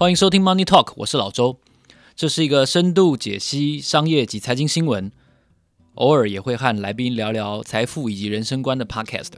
[0.00, 1.60] 欢迎收听 Money Talk，我是老周。
[2.16, 5.12] 这是一个深度解析商业及财经新闻，
[5.96, 9.32] 偶尔也会和来宾聊聊财富以及人生观的 Podcast。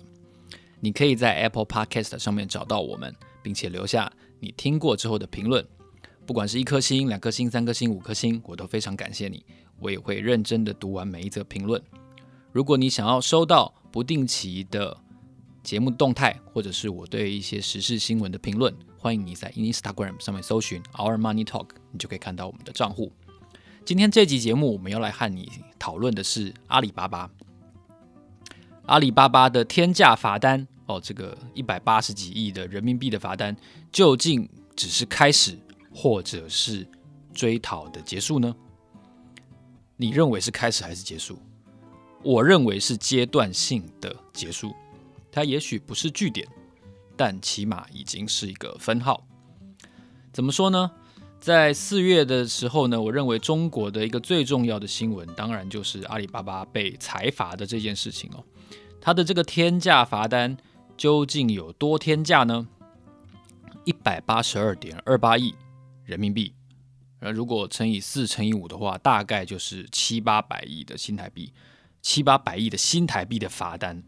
[0.79, 3.13] 你可以在 Apple Podcast 上面找到我们，
[3.43, 5.67] 并且留下你听过之后的评论，
[6.25, 9.45] 不管是一颗星、两颗星、三颗星、五颗星，我都非常感谢你。
[9.81, 11.83] 我也会认真的读完每一则评论。
[12.53, 14.97] 如果你想要收到不定期的
[15.63, 23.13] 节目动态，或者是我对一些时事新闻的评论，欢迎你在 Instagram 上面搜寻 Our Money Talk，你就可以看到我们的账户。
[23.85, 27.31] 今天这集节目，我们要来和你讨论的是阿里巴巴。
[28.87, 33.57] 阿里巴巴的天价罚单哦，这个一百八十几亿的人民币的罚单，
[33.93, 35.57] 究竟只是开始，
[35.95, 36.87] 或者是
[37.33, 38.55] 追讨的结束呢？
[39.97, 41.39] 你认为是开始还是结束？
[42.25, 44.75] 我认为是阶段性的结束，
[45.33, 46.47] 它也许不是句点。
[47.17, 49.27] 但起码已经是一个分号。
[50.33, 50.91] 怎么说呢？
[51.41, 58.43] 在四月的时候呢，我认为中国的一个最重要的新闻，当然就是阿里巴巴被裁罚的这件事情哦。
[59.01, 60.57] 它的这个天价罚单
[60.97, 62.69] 究竟有多天价呢？
[63.85, 65.55] 一百八十二点二八亿
[66.05, 66.55] 人民币，
[67.19, 71.53] 而如果乘以四乘以五的话，大概就是七八百亿的新台币，
[72.01, 74.03] 七八百亿的新台币的罚单，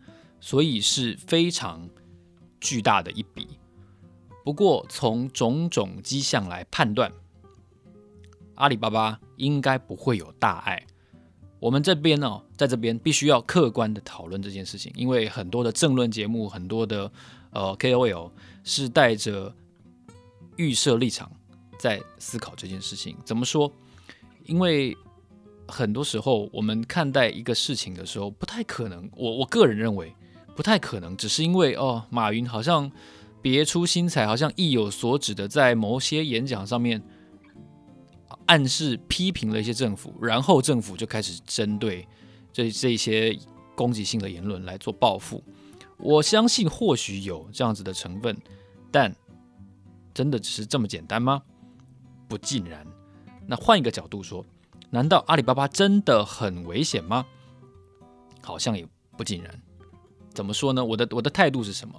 [0.45, 1.89] 所以是非常。
[2.61, 3.47] 巨大的一笔，
[4.43, 7.13] 不过从种种迹象来判断，
[8.55, 10.83] 阿里巴巴应该不会有大碍。
[11.61, 17.13] 我们这边呢、在这边必须要客观的讨论这件事情，因为很多的政论节目，很多的
[17.51, 18.31] 呃 KOL
[18.63, 19.55] 是带着
[20.57, 21.31] 预设立场
[21.79, 23.15] 在思考这件事情。
[23.27, 23.71] 怎么说？
[24.47, 24.97] 因为
[25.69, 29.07] 很多时候我们看待一个事情的时候，不太可能。
[29.15, 30.11] 我我个人认为。
[30.55, 32.91] 不太可能，只是因为哦，马云好像
[33.43, 37.03] 别出心裁，好像意有所指的在某些演讲上面
[38.47, 42.07] 暗示批评了一些政府，然后政府就开始针对
[42.53, 43.37] 这这些
[43.75, 45.43] 攻击性的言论来做报复。
[45.97, 48.37] 我相信或许有这样子的成分，
[48.91, 49.15] 但
[50.13, 51.43] 真的只是这么简单吗？
[52.29, 52.87] 不尽然。
[53.47, 54.45] 那换一个角度说，
[54.91, 57.27] 难道阿里巴巴真的很危险吗？
[58.43, 59.61] 好像也不尽然。
[60.35, 60.85] 怎么说呢？
[60.85, 61.95] 我的我的态度是什么？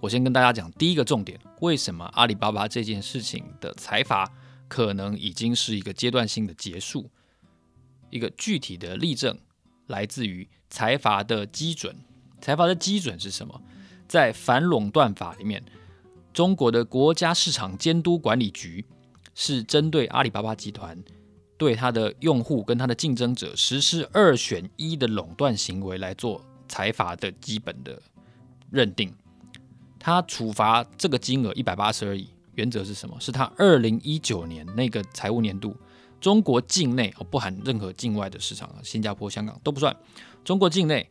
[0.00, 4.30] 我先跟大家讲第一个重点：为什么阿里巴巴这件事情的财阀
[4.68, 7.10] 可能已经是一个阶段性的结束？
[8.10, 9.36] 一个具体的例证
[9.88, 11.96] 来自于财阀的基准。
[12.40, 13.60] 财阀的基准是什么？
[14.06, 15.64] 在反垄断法里面，
[16.32, 18.84] 中国的国家市场监督管理局
[19.34, 21.02] 是针对阿里巴巴集团
[21.56, 26.44] 对它的用户跟它的竞争者实施二选一的垄断行为来做。
[26.74, 28.02] 财罚的基本的
[28.68, 29.14] 认定，
[29.96, 33.16] 他处罚这个金额一百八十二亿，原则是什么？
[33.20, 35.76] 是他二零一九年那个财务年度，
[36.20, 39.96] 中国境内哦，不含任何境外的市场啊，新加坡、香港都不算，
[40.42, 41.08] 中国境内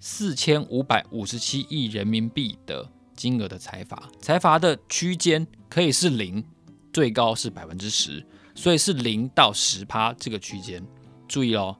[0.00, 6.44] 四千五百五十七亿人民币的金额的财罚，财罚的区间可以是零，
[6.92, 10.84] 最高是百分之十，所以是零到十趴这个区间。
[11.28, 11.76] 注意哦，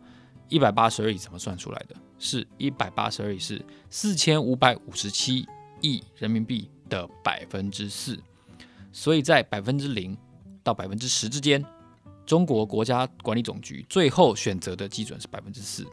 [0.48, 1.97] 一百八十二亿怎么算出来的？
[2.19, 5.47] 是一百八十二亿，是四千五百五十七
[5.81, 8.19] 亿人民币的百分之四，
[8.93, 10.16] 所以在百分之零
[10.62, 11.65] 到百分之十之间，
[12.25, 15.87] 中国国家管理总局最后选择的基准是百分之四，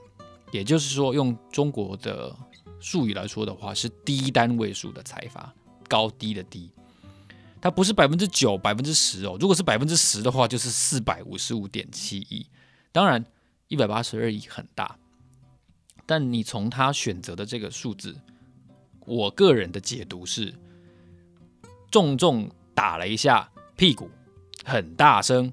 [0.51, 2.35] 也就是说，用中国的
[2.79, 5.53] 术语来说的话，是低单位数的财阀，
[5.89, 6.71] 高低的低，
[7.61, 12.47] 它不是百分之九、百分之十哦，如果是百分之十的话，就是四百五十五点七亿，
[12.91, 13.23] 当然
[13.67, 14.97] 一百八十二亿很大。
[16.05, 18.15] 但你从他选择的这个数字，
[19.05, 20.53] 我个人的解读是，
[21.91, 24.09] 重重打了一下屁股，
[24.65, 25.51] 很大声，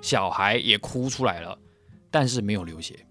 [0.00, 1.58] 小孩也哭出来了，
[2.10, 3.06] 但是没有流血。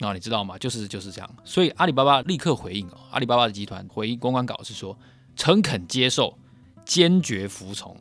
[0.00, 0.56] 那、你知道吗？
[0.58, 1.36] 就是就是这样。
[1.44, 4.96] 所以阿里巴巴立刻回应哦，阿里巴巴的集团回应公关稿是说，
[5.34, 6.38] 诚恳接受，
[6.84, 7.96] 坚决服从。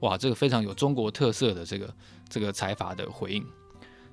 [0.00, 1.94] 哇，这个非常有中国特色的这个
[2.28, 3.46] 这个财阀的回应。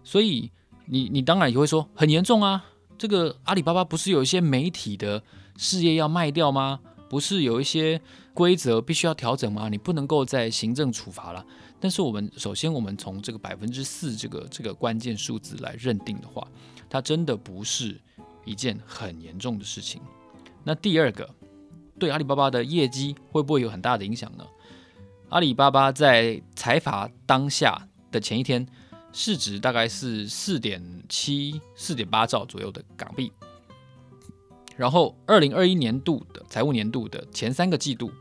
[0.03, 0.51] 所以
[0.85, 2.65] 你你当然也会说很严重啊。
[2.97, 5.21] 这个阿里巴巴不是有一些媒体的
[5.57, 6.79] 事业要卖掉吗？
[7.09, 8.01] 不是有一些
[8.33, 9.69] 规则必须要调整吗？
[9.69, 11.45] 你不能够在行政处罚了。
[11.79, 16.47] 但是我们首先，我们从这个百分之四这个这个关键数字来认定的话，
[16.89, 17.99] 它真的不是
[18.45, 20.01] 一件很严重的事情。
[20.63, 21.29] 那第二个，
[21.99, 24.45] 对阿里巴巴的业绩会不会有很大的影响呢？
[25.29, 28.65] 阿里巴巴在财阀当下的前一天。
[29.13, 33.31] 市值大概是四点七、四点八兆左右的港币，
[34.75, 38.11] 然后二零二一年度的财务年度的前三个季度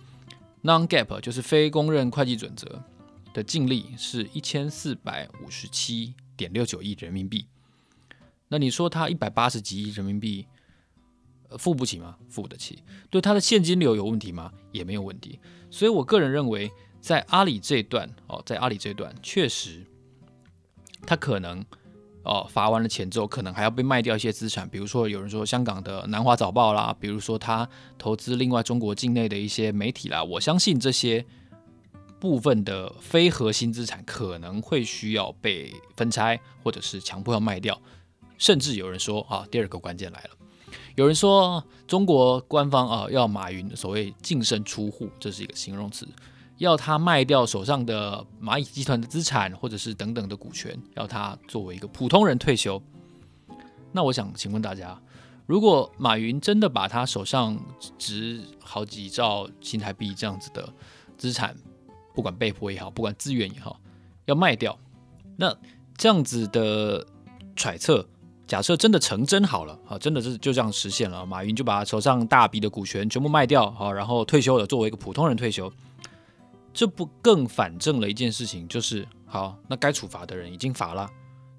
[0.63, 2.83] ，non-GAAP 就是非公认会计准则，
[3.33, 7.47] 的净利是一千四百五十七点六九亿人民币。
[8.49, 10.47] 那你说它一百八十几亿人民币，
[11.57, 12.19] 付不起吗？
[12.29, 12.83] 付得起。
[13.09, 14.53] 对它的现金流有问题吗？
[14.73, 15.41] 也没有问题。
[15.71, 19.87] 所以我个人认为，在阿里这一段哦，在阿里这一段确实，
[21.07, 21.65] 他可能。
[22.25, 27.69] 哦，罚完了钱之后，可能还要被卖掉一些资产，比如说有人说香港的南华早报啦，比如说他
[27.99, 31.27] 投资另外中国境内的一些媒体啦，我相信这些
[32.21, 37.77] 部分的非核心资产可能会需要被分拆，或者是强迫要卖掉，
[38.39, 40.31] 甚至有人说啊，第二个关键来了，
[40.95, 46.07] 有人说中国官方啊要马云所谓净身出户，这是一个形容词。
[46.63, 52.81] 要他卖掉手上的蚂蚁集团的资产，或者是等等的股权，要他作为一个普通人退休。
[53.91, 54.97] 那我想请问大家，
[55.45, 57.59] 如果马云真的把他手上
[57.99, 60.73] 值好几兆新台币这样子的
[61.19, 61.53] 资产，
[62.15, 63.81] 不管被迫也好，不管自愿也好，
[64.27, 64.79] 要卖掉，
[65.37, 65.53] 那
[65.97, 67.05] 这样子的
[67.57, 68.07] 揣测，
[68.47, 75.69] 假设真的成真好了，啊，真的是就这样实现了，马云就把手上大笔的股权全部卖掉，好，然后退休了，作为一个普通人退休。
[76.75, 81.09] 这不更反证了一件事情，就是好，那该处罚的人已经罚了，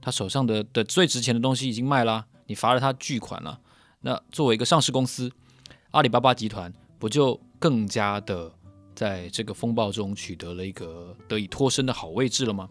[0.01, 3.59] 他手上的的最值钱的东西已经卖了，你罚了他巨款了。
[4.01, 5.31] 那作为一个上市公司，
[5.91, 8.51] 阿里巴巴集团不就更加的
[8.95, 12.67] 在这个风暴中取得了一个得以脱身的好位置了吗？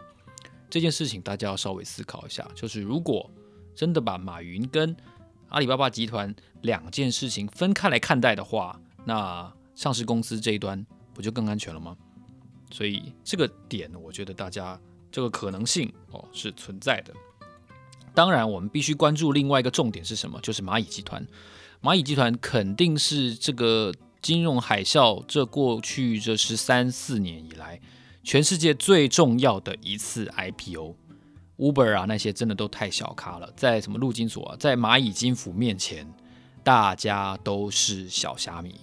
[0.68, 3.30] 这件事情大家要稍微思考一下，就是如果
[3.74, 4.94] 真的把马云跟
[5.48, 10.84] 阿里巴巴集团两件事情分开来看待的话，那上市公司这一端
[11.14, 11.96] 不就更安全了吗？
[12.72, 14.80] 所以这个点，我觉得大家
[15.10, 17.12] 这个可能性哦是存在的。
[18.14, 20.40] 当然，我们必须关注另外一个重点是什么？
[20.40, 21.26] 就是蚂蚁集团。
[21.82, 23.92] 蚂蚁集团肯定是这个
[24.22, 27.78] 金融海啸这过去这十三四年以来，
[28.24, 30.96] 全世界最重要的一次 IPO。
[31.58, 36.10] Uber 啊，那些真的都太小咖了，在什么陆金所啊，在蚂蚁金服面前，
[36.64, 38.80] 大家都是小虾米。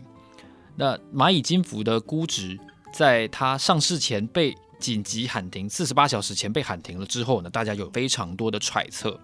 [0.76, 2.60] 那蚂蚁金服的估值。
[2.92, 9.20] 在它上市前被紧急喊停，四十八小时前被喊停了之后呢，大家有非常多的揣测。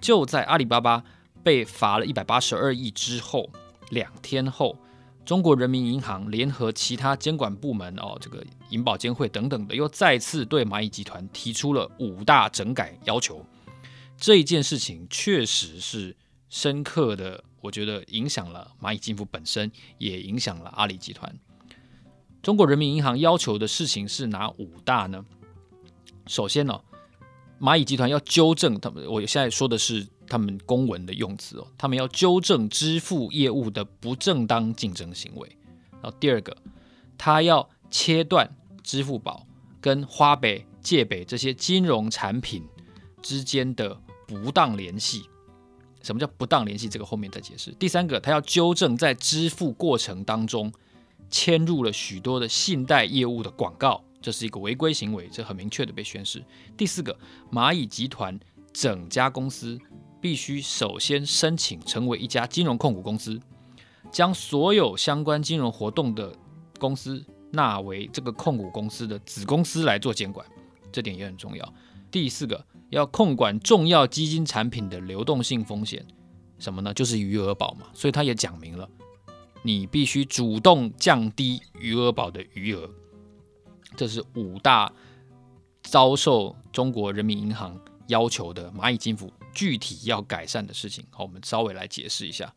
[0.00, 1.02] 就在阿里巴巴
[1.42, 3.48] 被罚了一百八十二亿之后，
[3.90, 4.76] 两天后，
[5.24, 13.44] 中国人民银行联合其他监管部门哦，这个银保监会等等的，又再次对蚂蚁集团提出了五大整改要求。
[14.16, 16.16] 这一件事情确实是
[16.48, 21.32] 深刻的，我觉得影响了蚂蚁金服本身，也影响了阿里集团。
[22.42, 25.24] 中国人民银行要求的事情是哪五大呢？
[26.26, 26.80] 首先呢、
[27.60, 35.56] 蚂蚁集团要纠正他们，我现在说的是他们公文的用词哦，他们要纠正支付业务的不正当竞争行为。
[35.92, 36.56] 然后第二个，
[37.16, 38.50] 他要切断
[38.82, 39.46] 支付宝
[39.80, 42.64] 跟花呗、借呗这些金融产品
[43.22, 43.96] 之间的
[44.26, 45.22] 不当联系。
[46.02, 46.88] 什么叫不当联系？
[46.88, 47.70] 这个后面再解释。
[47.78, 50.72] 第三个，他要纠正在支付过程当中。
[51.32, 56.44] 嵌入了许多的信贷业务的广告，这是一个违规行为，这很明确的被宣示。
[56.76, 57.18] 第四个，
[57.50, 58.38] 蚂蚁集团
[58.72, 59.78] 整家公司
[60.20, 63.40] 必须首先申请成为一家金融控股公司，
[64.10, 66.32] 将所有相关金融活动的
[66.78, 70.46] 公司纳为这个控股公司的子公司来做监管，
[70.92, 71.74] 这点也很重要。
[72.10, 76.06] 第四个，要控管重要基金产品的流动性风险，
[76.58, 76.92] 什么呢？
[76.92, 78.86] 就是余额宝嘛，所以他也讲明了。
[79.62, 82.90] 你必须主动降低余额宝的余额，
[83.96, 84.92] 这是五大
[85.82, 87.78] 遭受中国人民银行
[88.08, 91.04] 要求的蚂蚁金服具体要改善的事情。
[91.10, 92.52] 好，我们稍微来解释一下，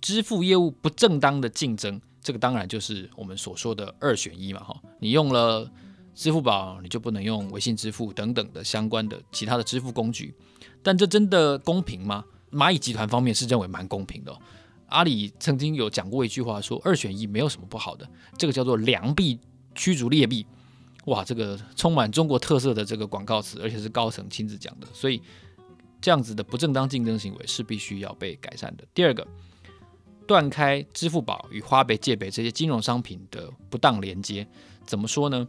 [0.00, 4.62] 支付业务不正当的竞争，这个当然就是我们所说的二选一嘛。
[4.62, 5.70] 哈，你用了
[6.14, 10.34] 支付宝，你就不能用微信支付等等的相关的其他的支付工具。
[10.82, 12.24] 但这真的公平吗？
[12.50, 14.36] 蚂蚁集团方面是认为蛮公平的。
[14.90, 19.38] 阿里曾经有讲过一句话，说二选一没有什么不好的，这个叫做良币
[19.74, 20.44] 驱逐劣币，
[21.06, 25.22] 哇，这个充满中国特色的这个广告词，而且是高层亲自讲的，所以
[26.00, 28.84] 这样子的不正当竞争行为是必须要被改善的。
[28.92, 29.26] 第二个，
[30.26, 34.46] 断开支付宝与花呗、借呗这些金融商品的不当连接，
[34.84, 35.46] 怎么说呢？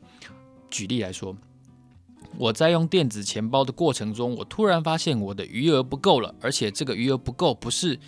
[0.70, 1.36] 举例来说，
[2.38, 8.00] 我在用电子钱包的过程中，我突然发现我的余额不够了，而且这个余额不够不是。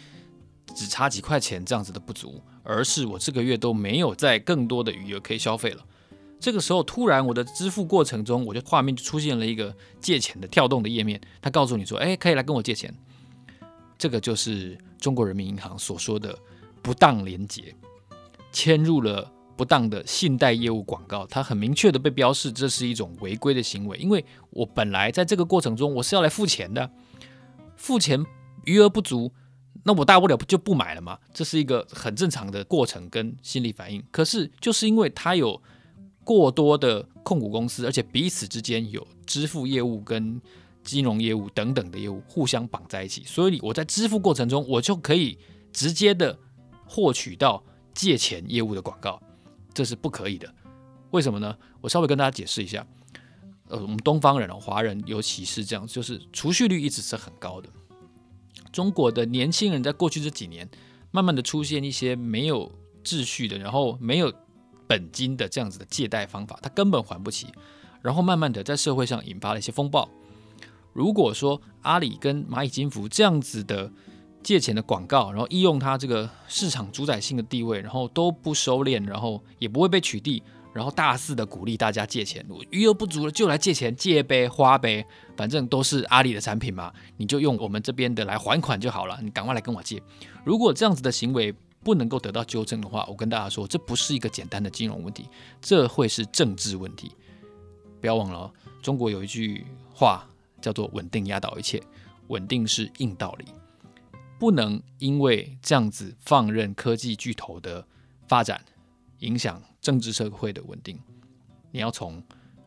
[0.75, 5.83] 只差几块钱这样子的不足，而是我这个月都没有再更多的余额可以消费了。
[6.39, 12.93] 这个时候，突然我的支付过程中，我就画面就出现了一个借钱的跳动的页面，它告诉你说：“哎，可以来跟我借钱。”
[13.97, 16.37] 这个就是中国人民银行所说的
[16.81, 17.73] 不当连结，
[18.51, 26.91] 嵌入了不当的信贷业务广告，它很明确的被标示这是一种违规的行为，因为我本来在这个过程中我是要来付钱的，
[27.77, 28.25] 付钱
[28.65, 29.31] 余额不足，
[29.83, 34.03] 那我大不了就不买了嘛，这是一个很正常的过程跟心理反应。
[34.11, 35.61] 可是就是因为它有
[36.23, 40.41] 过多的控股公司，而且彼此之间有支付业务跟
[40.83, 45.37] 金融业务等等的业务互相绑在一起，所以我在支付过程中我就可以
[45.71, 46.37] 直接的
[46.85, 47.63] 获取到
[47.93, 49.21] 借钱业务的广告。
[49.73, 50.53] 这是不可以的，
[51.11, 51.57] 为什么呢？
[51.81, 52.85] 我稍微跟大家解释一下。
[53.69, 57.67] 呃，我们东方人哦，华人尤其是这样，就是储蓄率一直是很高的。
[58.73, 60.69] 中国的年轻人在过去这几年，
[61.11, 62.69] 慢慢的出现一些没有
[63.05, 64.33] 秩序的，然后没有
[64.85, 67.47] 本金的这样子的借贷方法，他根本还不起，
[68.01, 70.09] 然后慢慢的在社会上引发了一些风暴。
[70.91, 73.89] 如果说阿里跟蚂蚁金服这样子的。
[74.43, 85.05] 借钱的广告，然后利用它这个市场主宰性的地位，然后都不收敛，然后也不会被取缔，然后大肆的鼓励大家借钱，余额不足了就来借钱，借呗花呗，
[85.37, 90.01] 反正都是阿里的产品嘛，你就用我们这边的来还款就好了，你赶快来跟我借。
[90.43, 91.53] 如果这样子的行为
[91.83, 95.29] 不能够得到纠正的话，我跟大家说，这不是一个简单的金融问题，
[95.61, 97.11] 这会是政治问题。
[98.01, 98.51] 不要忘了，
[98.81, 100.27] 中国有一句话
[100.59, 101.81] 叫做“稳定压倒一切”，
[102.29, 103.45] 稳定是硬道理。
[104.39, 107.85] 不能因为这样子放任科技巨头的
[108.27, 108.59] 发展，
[109.19, 110.99] 影响政治社会的稳定。
[111.69, 112.23] 你要从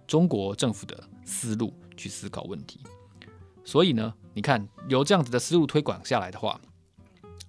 [0.06, 2.78] 中国政府的思路去思考问题。
[3.64, 6.60] 所以呢，你看由这样子的思路推广下来的话，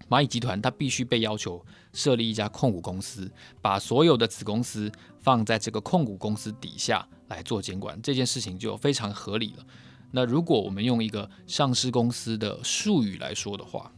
[0.09, 3.31] 蚂蚁集团它必须被要求设立一家控股公司，
[3.61, 9.65] 把所有的子公司放在这个控股公司底下来做监管，这件事情就非常合理了。
[10.09, 13.91] 那如果我们用一个上市公司的术语来说的话，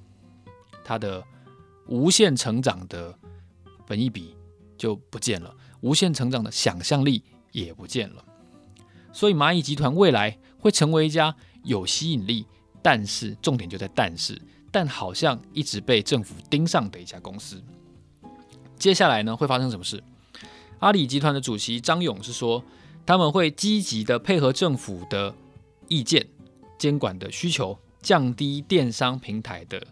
[0.84, 1.24] 它的
[1.88, 3.18] 无限成长的
[3.86, 4.36] 本益比
[4.80, 7.22] 就不见了，无限成长的想象力
[7.52, 8.26] 也不见了。
[9.14, 12.46] 所以蚂蚁集团未来会成为一家有吸引力，
[12.82, 17.62] 但是重点就在但是，但好像一直被政府盯上的一家公司。
[18.78, 20.02] 接下来呢，会发生什么事？
[20.80, 22.64] 阿里集团的主席张勇是说，
[23.06, 25.36] 他们会积极的配合政府的
[25.90, 26.26] 意见、
[26.78, 29.86] 监管的需求，降低电商平台的。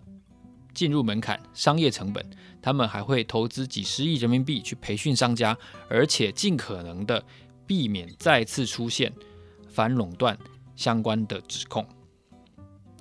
[0.77, 2.24] 进入门槛、商业成本，
[2.62, 5.57] 他们还会投资几十亿人民币去培训商家，
[5.89, 7.24] 而且尽可能的
[7.65, 9.12] 避免再次出现
[9.67, 10.38] 反垄断
[10.75, 11.84] 相关的指控。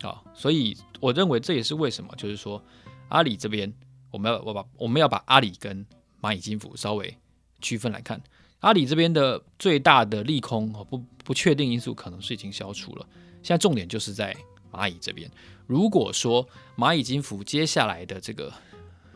[0.01, 2.65] 啊，所以我认为这也是为什么，就是说
[3.11, 3.71] 阿里这边
[4.11, 5.85] 我们要我把我们要把阿里跟
[6.23, 7.15] 蚂蚁金服稍微
[7.61, 8.19] 区分来看，
[8.61, 13.07] 阿里这边的最大的利空和不不确定因素可能是已经消除了，
[13.43, 14.35] 现在重点就是在。
[14.73, 15.31] 蚂蚁这边，
[15.67, 16.47] 如果说
[16.77, 18.53] 蚂蚁金服接下来的这个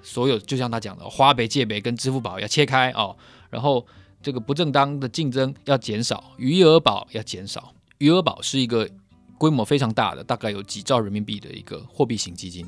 [0.02, 3.14] 所有，就像他讲的，花呗、借呗跟支付宝要切开哦，
[3.50, 3.86] 然后
[4.22, 7.74] 这个不正当的竞争要减少，余额宝要减少。
[7.98, 8.88] 余额宝是一个
[9.36, 12.66] 规模非常大的，大概有几兆人民币的一个货币型基金。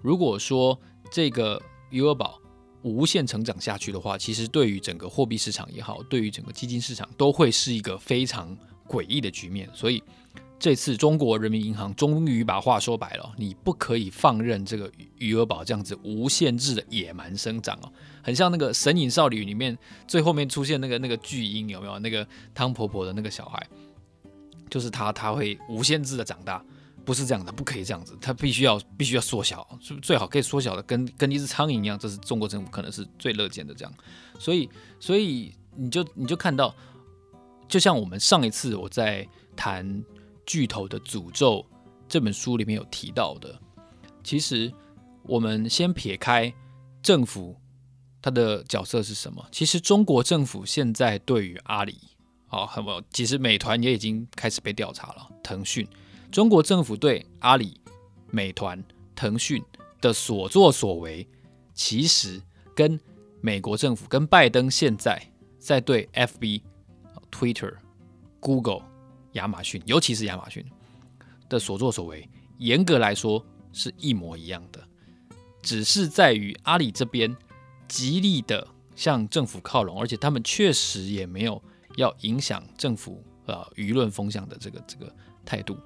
[0.00, 0.78] 如果说
[1.10, 2.38] 这个余额宝
[2.82, 8.56] 无限成长下去的话，其实对于整个货币市场也好，对于整个基金市场都会是一个非常
[8.86, 9.68] 诡异的局面。
[9.74, 10.00] 所以。
[10.58, 21.96] 这次中国人民银行终于把话说白了，你不可以放任这个余额宝这样子无限制的野蛮生长哦，很像那个《神隐少女》里面最后面出现那个那个巨婴有没有？
[22.00, 23.64] 那个汤婆婆的那个小孩，
[24.68, 26.60] 就是他，他会无限制的长大，
[27.04, 29.64] 不是这样的，不可以这样子，他必须要必须要缩小，
[30.02, 33.94] 最好可以缩小的跟跟一只苍蝇一样，这是中国政府可能是最乐见的这样，
[34.40, 36.74] 所以所以你就你就看到，
[37.68, 39.24] 就像我们上一次我在
[39.54, 40.04] 谈。
[40.48, 41.62] 巨头的诅咒
[42.08, 43.60] 这本书里面有提到的，
[44.24, 44.72] 其实
[45.24, 46.50] 我们先撇开
[47.02, 47.54] 政府
[48.22, 49.46] 它的角色是什么？
[49.52, 51.98] 其实中国政府现在对于阿里
[52.48, 55.28] 啊，很不，其实美团也已经开始被调查了。
[55.42, 55.86] 腾讯，
[56.32, 57.78] 中国政府对阿里、
[58.30, 58.82] 美团、
[59.14, 59.62] 腾讯
[60.00, 61.28] 的所作所为，
[61.74, 62.40] 其实
[62.74, 62.98] 跟
[63.42, 65.22] 美国政府跟拜登现在
[65.58, 66.62] 在对 FB、
[67.30, 67.74] Twitter、
[68.40, 68.87] Google。
[69.38, 70.64] 亚马逊，尤其是亚马逊
[71.48, 72.28] 的所作所为，
[72.58, 73.42] 严格来说
[73.72, 74.86] 是一模一样的，
[75.62, 77.34] 只是在于阿里这边
[77.86, 81.62] 极力的向政府靠拢，而且他们确实也没有
[81.96, 85.14] 要影响政府呃舆论风向的这个这个
[85.44, 85.76] 态度。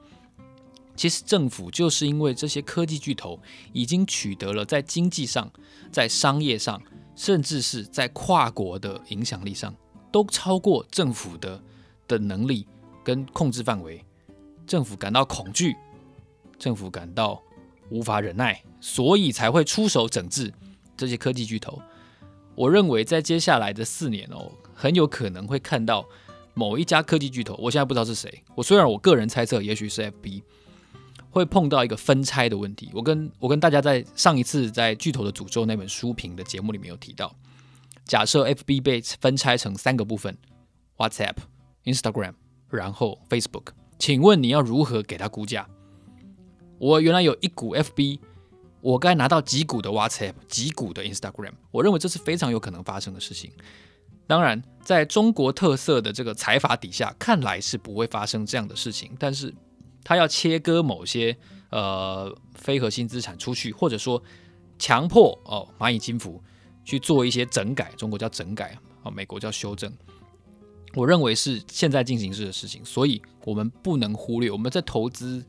[0.94, 3.40] 其实政府就是因为这些科技巨头
[3.72, 5.50] 已经取得了在经济上、
[5.90, 6.80] 在商业上，
[7.16, 9.74] 甚至是在跨国的影响力上，
[10.12, 11.62] 都超过政府的
[12.06, 12.66] 的能力。
[13.04, 14.04] 跟控制范围，
[14.66, 15.76] 政府感到恐惧，
[16.58, 17.42] 政府感到
[17.90, 20.52] 无法忍耐，所以才会出手整治
[20.96, 21.80] 这些科技巨头。
[22.54, 26.06] 我认为在接下来的四年哦，很有可能会看到
[26.54, 28.42] 某一家科技巨头，我现在不知道是谁。
[28.54, 30.42] 我虽然我个人猜测，也许是 FB，
[31.30, 32.90] 会碰到一个分拆的问题。
[32.92, 37.34] 我跟我跟大家在上一次在《巨头的诅咒》那本书评的节目里面有提到，
[38.04, 40.36] 假设 FB 被分拆成三个部分
[40.98, 41.36] ：WhatsApp、
[41.84, 42.34] Instagram，
[42.76, 43.68] 然后 Facebook。
[43.98, 45.66] 请问你要如何给它估价？
[46.78, 48.18] 我原来有一股 FB。
[48.80, 53.52] 我该拿到几股的 WhatsApp，几股的 Instagram，我认为这是非常有可能发生的事情。
[54.26, 59.12] 当然，在中国特色的这个财阀底下，看来是不会发生这样的事情。
[59.20, 59.54] 但是，
[60.02, 61.36] 他要切割某些
[61.70, 64.20] 呃非核心资产出去，或者说
[64.80, 66.42] 强迫哦蚂蚁金服
[66.84, 69.92] 去做一些整改，中国叫整改啊，美国叫修正。
[70.94, 74.50] 我认为是现在进行式的事情，所以我们不能忽略。
[74.50, 75.44] 我们在投资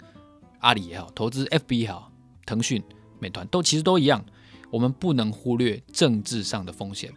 [0.59, 2.11] 阿里也好，投资 FB 也好，
[2.45, 2.81] 腾讯。
[3.19, 4.23] 美团都其实都一样，
[4.69, 7.09] 我们不能忽略政治上的风险。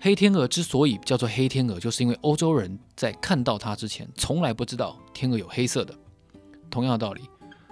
[0.00, 5.94] 黑天鹅之所以叫做黑天鹅，就是因为欧洲人在看到它之前，从来不知道天鹅有黑色的。
[6.70, 7.22] 同样的道理，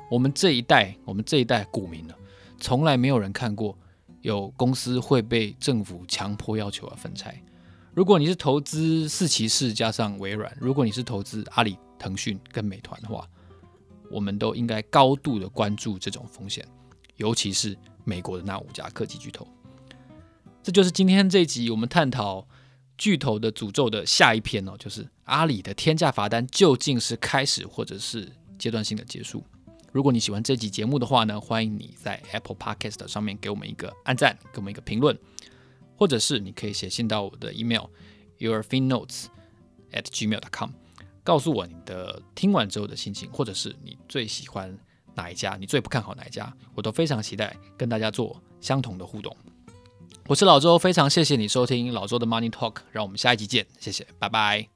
[0.09, 2.15] 我们这一代，我们这一代股民呢，
[2.59, 3.77] 从来没有人看过
[4.23, 7.41] 有公司会被政府强迫要求要分拆。
[7.97, 13.27] 如果你是投资四骑士加上微软，如果你是投资阿里、腾讯跟美团的话，
[14.11, 16.69] 我们都应该高度的关注这种风险。
[17.17, 17.75] 尤其是
[18.05, 19.49] 美国的那五家科技巨头，
[20.63, 22.47] 这就是今天这一集我们探讨
[22.99, 29.43] 巨头的诅咒的下一篇哦，就是阿里的天价罚单究竟是开始或者是阶段性的结束。
[29.91, 35.19] 如果你喜欢这集节目的话呢，欢迎你在 Apple Podcast 上面给我们一个按赞，给我们一个评论，
[35.97, 37.85] 或者是你可以写信到我的 email
[38.39, 39.27] yourfinnotes
[39.93, 40.71] at gmail.com，
[41.25, 44.77] 告诉我你的听完之后的心情，或者是你最喜欢。
[45.19, 46.15] 哪一家你最不看好？
[46.15, 49.35] 哪一家我都非常期待跟大家做相同的互动。
[50.27, 54.76] 我是老周，非常谢谢你收听老周的 Money Talk，让我们下一集见，谢谢，拜拜。